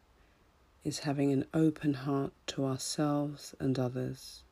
is 0.84 1.00
having 1.00 1.32
an 1.32 1.44
open 1.54 1.94
heart 1.94 2.32
to 2.46 2.64
ourselves 2.64 3.54
and 3.58 3.78
others. 3.78 4.42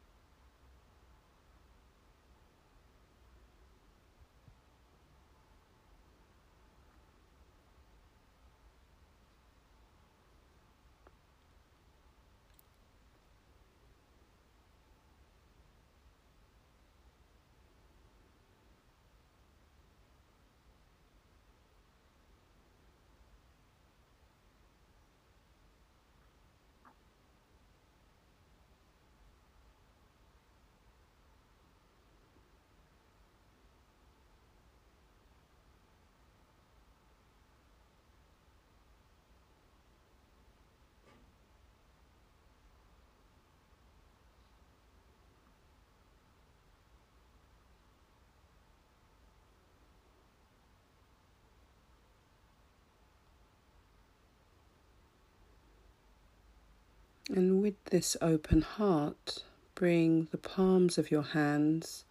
And 57.35 57.63
with 57.63 57.83
this 57.87 58.15
open 58.21 58.61
heart, 58.61 59.43
bring 59.75 60.29
the 60.31 60.37
palms 60.37 60.99
of 60.99 61.11
your 61.11 61.23
hands 61.23 62.05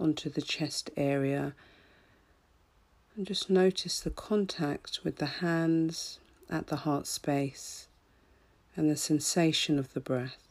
onto 0.00 0.30
the 0.30 0.40
chest 0.40 0.90
area 0.96 1.54
and 3.14 3.26
just 3.26 3.50
notice 3.50 4.00
the 4.00 4.10
contact 4.10 5.00
with 5.04 5.16
the 5.16 5.26
hands 5.26 6.18
at 6.48 6.68
the 6.68 6.76
heart 6.76 7.06
space 7.06 7.88
and 8.74 8.90
the 8.90 8.96
sensation 8.96 9.78
of 9.78 9.92
the 9.92 10.00
breath. 10.00 10.43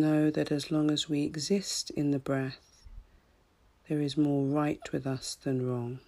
Know 0.00 0.28
that 0.28 0.50
as 0.50 0.72
long 0.72 0.90
as 0.90 1.08
we 1.08 1.22
exist 1.22 1.90
in 1.90 2.10
the 2.10 2.18
breath, 2.18 2.84
there 3.88 4.00
is 4.00 4.16
more 4.16 4.44
right 4.44 4.80
with 4.92 5.06
us 5.06 5.36
than 5.36 5.64
wrong. 5.64 6.00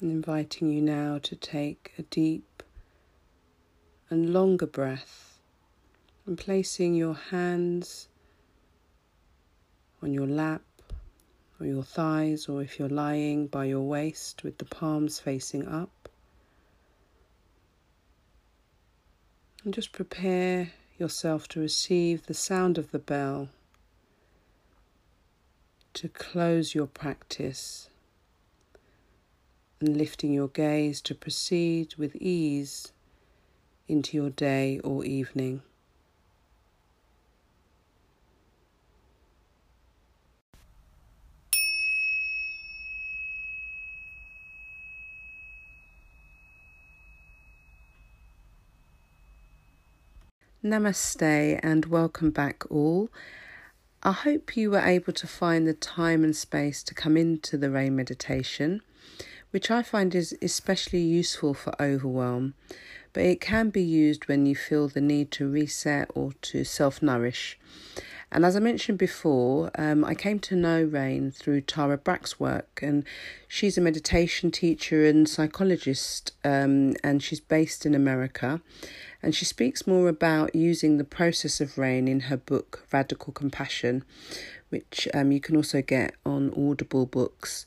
inviting 0.00 0.72
you 0.72 0.82
now 0.82 1.16
to 1.22 1.36
take 1.36 1.92
a 1.96 2.02
deep 2.02 2.64
and 4.10 4.32
longer 4.32 4.66
breath 4.66 5.31
and 6.26 6.38
placing 6.38 6.94
your 6.94 7.14
hands 7.14 8.08
on 10.02 10.12
your 10.12 10.26
lap 10.26 10.62
or 11.60 11.66
your 11.66 11.82
thighs, 11.82 12.48
or 12.48 12.62
if 12.62 12.78
you're 12.78 12.88
lying 12.88 13.46
by 13.46 13.64
your 13.64 13.82
waist 13.82 14.42
with 14.42 14.58
the 14.58 14.64
palms 14.64 15.20
facing 15.20 15.66
up. 15.66 16.08
And 19.64 19.72
just 19.72 19.92
prepare 19.92 20.72
yourself 20.98 21.46
to 21.48 21.60
receive 21.60 22.26
the 22.26 22.34
sound 22.34 22.78
of 22.78 22.90
the 22.90 22.98
bell, 22.98 23.48
to 25.94 26.08
close 26.08 26.74
your 26.74 26.86
practice, 26.86 27.88
and 29.80 29.96
lifting 29.96 30.32
your 30.32 30.48
gaze 30.48 31.00
to 31.02 31.14
proceed 31.14 31.94
with 31.96 32.16
ease 32.16 32.92
into 33.86 34.16
your 34.16 34.30
day 34.30 34.80
or 34.80 35.04
evening. 35.04 35.62
Namaste 50.64 51.58
and 51.60 51.86
welcome 51.86 52.30
back, 52.30 52.62
all. 52.70 53.08
I 54.04 54.12
hope 54.12 54.56
you 54.56 54.70
were 54.70 54.78
able 54.78 55.12
to 55.14 55.26
find 55.26 55.66
the 55.66 55.74
time 55.74 56.22
and 56.22 56.36
space 56.36 56.84
to 56.84 56.94
come 56.94 57.16
into 57.16 57.58
the 57.58 57.68
rain 57.68 57.96
meditation, 57.96 58.80
which 59.50 59.72
I 59.72 59.82
find 59.82 60.14
is 60.14 60.36
especially 60.40 61.00
useful 61.00 61.52
for 61.52 61.74
overwhelm, 61.82 62.54
but 63.12 63.24
it 63.24 63.40
can 63.40 63.70
be 63.70 63.82
used 63.82 64.28
when 64.28 64.46
you 64.46 64.54
feel 64.54 64.86
the 64.86 65.00
need 65.00 65.32
to 65.32 65.50
reset 65.50 66.08
or 66.14 66.32
to 66.42 66.62
self 66.62 67.02
nourish. 67.02 67.58
And 68.34 68.46
as 68.46 68.56
I 68.56 68.60
mentioned 68.60 68.96
before, 68.96 69.70
um, 69.74 70.06
I 70.06 70.14
came 70.14 70.38
to 70.40 70.56
know 70.56 70.82
Rain 70.82 71.30
through 71.30 71.60
Tara 71.60 71.98
Brach's 71.98 72.40
work, 72.40 72.80
and 72.82 73.04
she's 73.46 73.76
a 73.76 73.82
meditation 73.82 74.50
teacher 74.50 75.04
and 75.04 75.28
psychologist, 75.28 76.32
um, 76.42 76.94
and 77.04 77.22
she's 77.22 77.40
based 77.40 77.84
in 77.84 77.94
America. 77.94 78.62
And 79.22 79.34
she 79.34 79.44
speaks 79.44 79.86
more 79.86 80.08
about 80.08 80.54
using 80.54 80.96
the 80.96 81.04
process 81.04 81.60
of 81.60 81.76
rain 81.76 82.08
in 82.08 82.20
her 82.20 82.38
book 82.38 82.86
Radical 82.90 83.34
Compassion, 83.34 84.02
which 84.70 85.06
um, 85.12 85.30
you 85.30 85.38
can 85.38 85.54
also 85.54 85.82
get 85.82 86.14
on 86.24 86.54
Audible 86.56 87.04
books. 87.04 87.66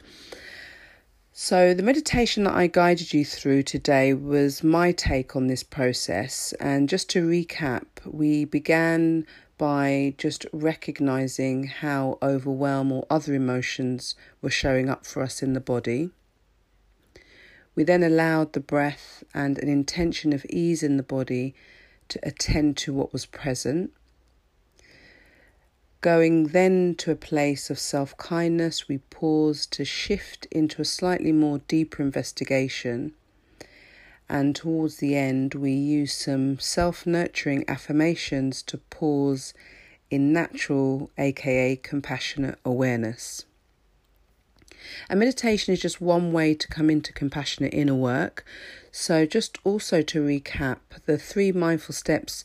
So, 1.37 1.73
the 1.73 1.83
meditation 1.83 2.45
that 2.45 2.55
I 2.55 2.67
guided 2.67 3.13
you 3.13 3.25
through 3.25 3.63
today 3.63 4.13
was 4.13 4.63
my 4.63 4.93
take 4.93 5.35
on 5.35 5.47
this 5.47 5.63
process. 5.63 6.53
And 6.61 6.87
just 6.87 7.09
to 7.09 7.27
recap, 7.27 7.83
we 8.05 8.45
began 8.45 9.27
by 9.57 10.13
just 10.17 10.45
recognizing 10.51 11.65
how 11.65 12.17
overwhelm 12.21 12.91
or 12.91 13.05
other 13.09 13.33
emotions 13.33 14.15
were 14.41 14.49
showing 14.49 14.89
up 14.89 15.05
for 15.05 15.21
us 15.23 15.41
in 15.41 15.53
the 15.53 15.59
body. 15.59 16.09
We 17.73 17.83
then 17.83 18.03
allowed 18.03 18.53
the 18.53 18.59
breath 18.59 19.23
and 19.33 19.57
an 19.57 19.69
intention 19.69 20.33
of 20.33 20.45
ease 20.49 20.83
in 20.83 20.97
the 20.97 21.03
body 21.03 21.53
to 22.09 22.19
attend 22.23 22.77
to 22.77 22.93
what 22.93 23.11
was 23.11 23.25
present. 23.25 23.91
Going 26.01 26.47
then 26.47 26.95
to 26.99 27.11
a 27.11 27.15
place 27.15 27.69
of 27.69 27.79
self 27.79 28.15
kindness, 28.17 28.87
we 28.87 28.99
paused 29.09 29.71
to 29.73 29.85
shift 29.85 30.45
into 30.51 30.81
a 30.81 30.85
slightly 30.85 31.31
more 31.31 31.59
deeper 31.67 32.03
investigation 32.03 33.13
and 34.27 34.55
towards 34.55 34.97
the 34.97 35.15
end, 35.15 35.53
we 35.53 35.71
use 35.71 36.13
some 36.13 36.59
self 36.59 37.05
nurturing 37.05 37.63
affirmations 37.67 38.63
to 38.63 38.77
pause 38.77 39.53
in 40.09 40.33
natural, 40.33 41.11
aka 41.17 41.75
compassionate 41.75 42.57
awareness. 42.65 43.45
And 45.09 45.19
meditation 45.19 45.73
is 45.73 45.81
just 45.81 46.01
one 46.01 46.31
way 46.31 46.53
to 46.53 46.67
come 46.67 46.89
into 46.89 47.13
compassionate 47.13 47.73
inner 47.73 47.95
work. 47.95 48.45
So, 48.91 49.25
just 49.25 49.57
also 49.63 50.01
to 50.01 50.25
recap, 50.25 50.77
the 51.05 51.17
three 51.17 51.51
mindful 51.51 51.93
steps 51.93 52.43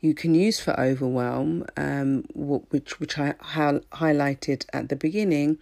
you 0.00 0.14
can 0.14 0.34
use 0.34 0.58
for 0.58 0.78
overwhelm, 0.80 1.66
um, 1.76 2.24
which 2.34 2.98
which 2.98 3.18
I 3.18 3.32
highlighted 3.32 4.64
at 4.72 4.88
the 4.88 4.96
beginning, 4.96 5.58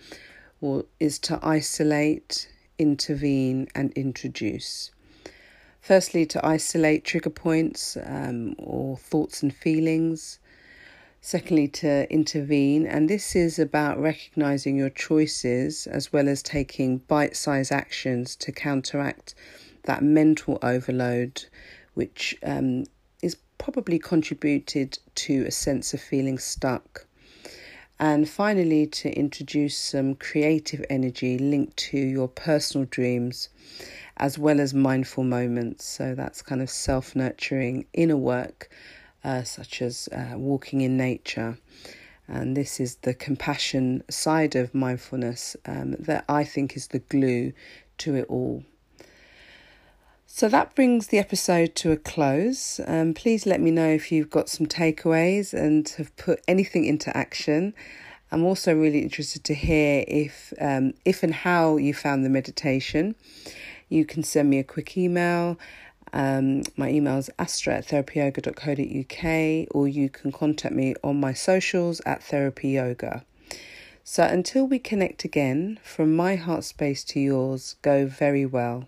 well, 0.61 0.85
is 1.01 1.19
to 1.21 1.39
isolate, 1.43 2.49
intervene, 2.79 3.69
and 3.75 3.93
introduce. 3.93 4.93
Firstly, 5.89 6.27
to 6.27 6.47
isolate 6.47 7.03
trigger 7.03 7.31
points 7.31 7.97
um, 8.05 8.55
or 8.59 8.99
thoughts 8.99 9.43
and 9.43 9.55
feelings. 9.55 10.39
Secondly, 11.23 11.67
to 11.67 12.07
intervene, 12.13 12.87
and 12.87 13.09
this 13.09 13.35
is 13.35 13.59
about 13.59 13.99
recognizing 13.99 14.77
your 14.77 14.91
choices 14.91 15.87
as 15.87 16.13
well 16.13 16.29
as 16.29 16.43
taking 16.43 16.99
bite 16.99 17.37
sized 17.37 17.73
actions 17.73 18.37
to 18.37 18.53
counteract 18.53 19.35
that 19.85 20.03
mental 20.03 20.59
overload, 20.61 21.47
which 21.95 22.37
um, 22.43 22.85
is 23.23 23.39
probably 23.57 23.99
contributed 23.99 24.99
to 25.15 25.47
a 25.47 25.51
sense 25.51 25.95
of 25.95 26.03
feeling 26.03 26.39
stuck. 26.39 27.07
And 27.99 28.29
finally, 28.29 28.87
to 28.89 29.11
introduce 29.11 29.79
some 29.79 30.17
creative 30.17 30.85
energy 30.91 31.39
linked 31.39 31.79
to 31.79 31.99
your 31.99 32.29
personal 32.29 32.87
dreams 32.91 33.49
as 34.19 34.39
well 34.39 34.61
as 34.61 34.75
mindful 34.75 35.25
moments. 35.25 35.85
So 35.85 36.15
that's 36.15 36.43
kind 36.43 36.61
of 36.61 36.71
self 36.71 37.17
nurturing 37.17 37.87
inner 37.93 38.17
work, 38.17 38.71
uh, 39.25 39.43
such 39.43 39.83
as 39.83 40.09
uh, 40.13 40.35
walking 40.37 40.81
in 40.81 40.97
nature. 40.97 41.59
And 42.27 42.57
this 42.57 42.79
is 42.79 42.97
the 42.97 43.15
compassion 43.15 44.05
side 44.11 44.55
of 44.55 44.75
mindfulness 44.75 45.57
um, 45.65 45.93
that 45.99 46.25
I 46.29 46.45
think 46.45 46.77
is 46.77 46.89
the 46.89 46.99
glue 46.99 47.55
to 47.99 48.17
it 48.17 48.27
all. 48.29 48.65
So 50.27 50.47
that 50.51 50.75
brings 50.75 51.07
the 51.07 51.19
episode 51.19 51.75
to 51.77 51.91
a 51.91 51.97
close. 51.97 52.81
Um, 52.87 53.15
please 53.15 53.47
let 53.47 53.63
me 53.63 53.71
know 53.71 53.89
if 53.89 54.13
you've 54.13 54.29
got 54.29 54.51
some 54.51 54.67
takeaways 54.67 55.55
and 55.55 55.89
have 55.97 56.15
put 56.17 56.43
anything 56.47 56.85
into 56.85 57.17
action. 57.17 57.73
I'm 58.31 58.45
also 58.45 58.75
really 58.75 59.01
interested 59.01 59.43
to 59.45 59.55
hear 59.55 60.05
if, 60.07 60.53
um, 60.61 60.93
if 61.07 61.23
and 61.23 61.33
how 61.33 61.79
you 61.79 61.95
found 61.95 62.27
the 62.27 62.31
meditation 62.31 63.15
you 63.89 64.05
can 64.05 64.23
send 64.23 64.51
me 64.51 64.59
a 64.59 64.65
quick 64.65 64.97
email. 64.97 65.59
Um, 66.13 66.63
my 66.77 66.91
email 66.91 67.19
is 67.19 67.31
astra 67.39 67.77
at 67.77 67.89
therapyyoga.co.uk 67.89 69.69
or 69.75 69.89
you 69.89 70.09
can 70.09 70.33
contact 70.33 70.75
me 70.75 70.95
on 71.05 71.21
my 71.21 71.33
socials 71.33 72.01
at 72.07 72.23
therapy 72.23 72.71
yoga. 72.71 73.25
So 74.05 74.23
until 74.23 74.67
we 74.67 74.79
connect 74.79 75.25
again, 75.25 75.79
from 75.83 76.17
my 76.17 76.37
heart 76.37 76.65
space 76.65 77.05
to 77.05 77.21
yours, 77.21 77.77
go 77.83 78.07
very 78.07 78.47
well. 78.47 78.87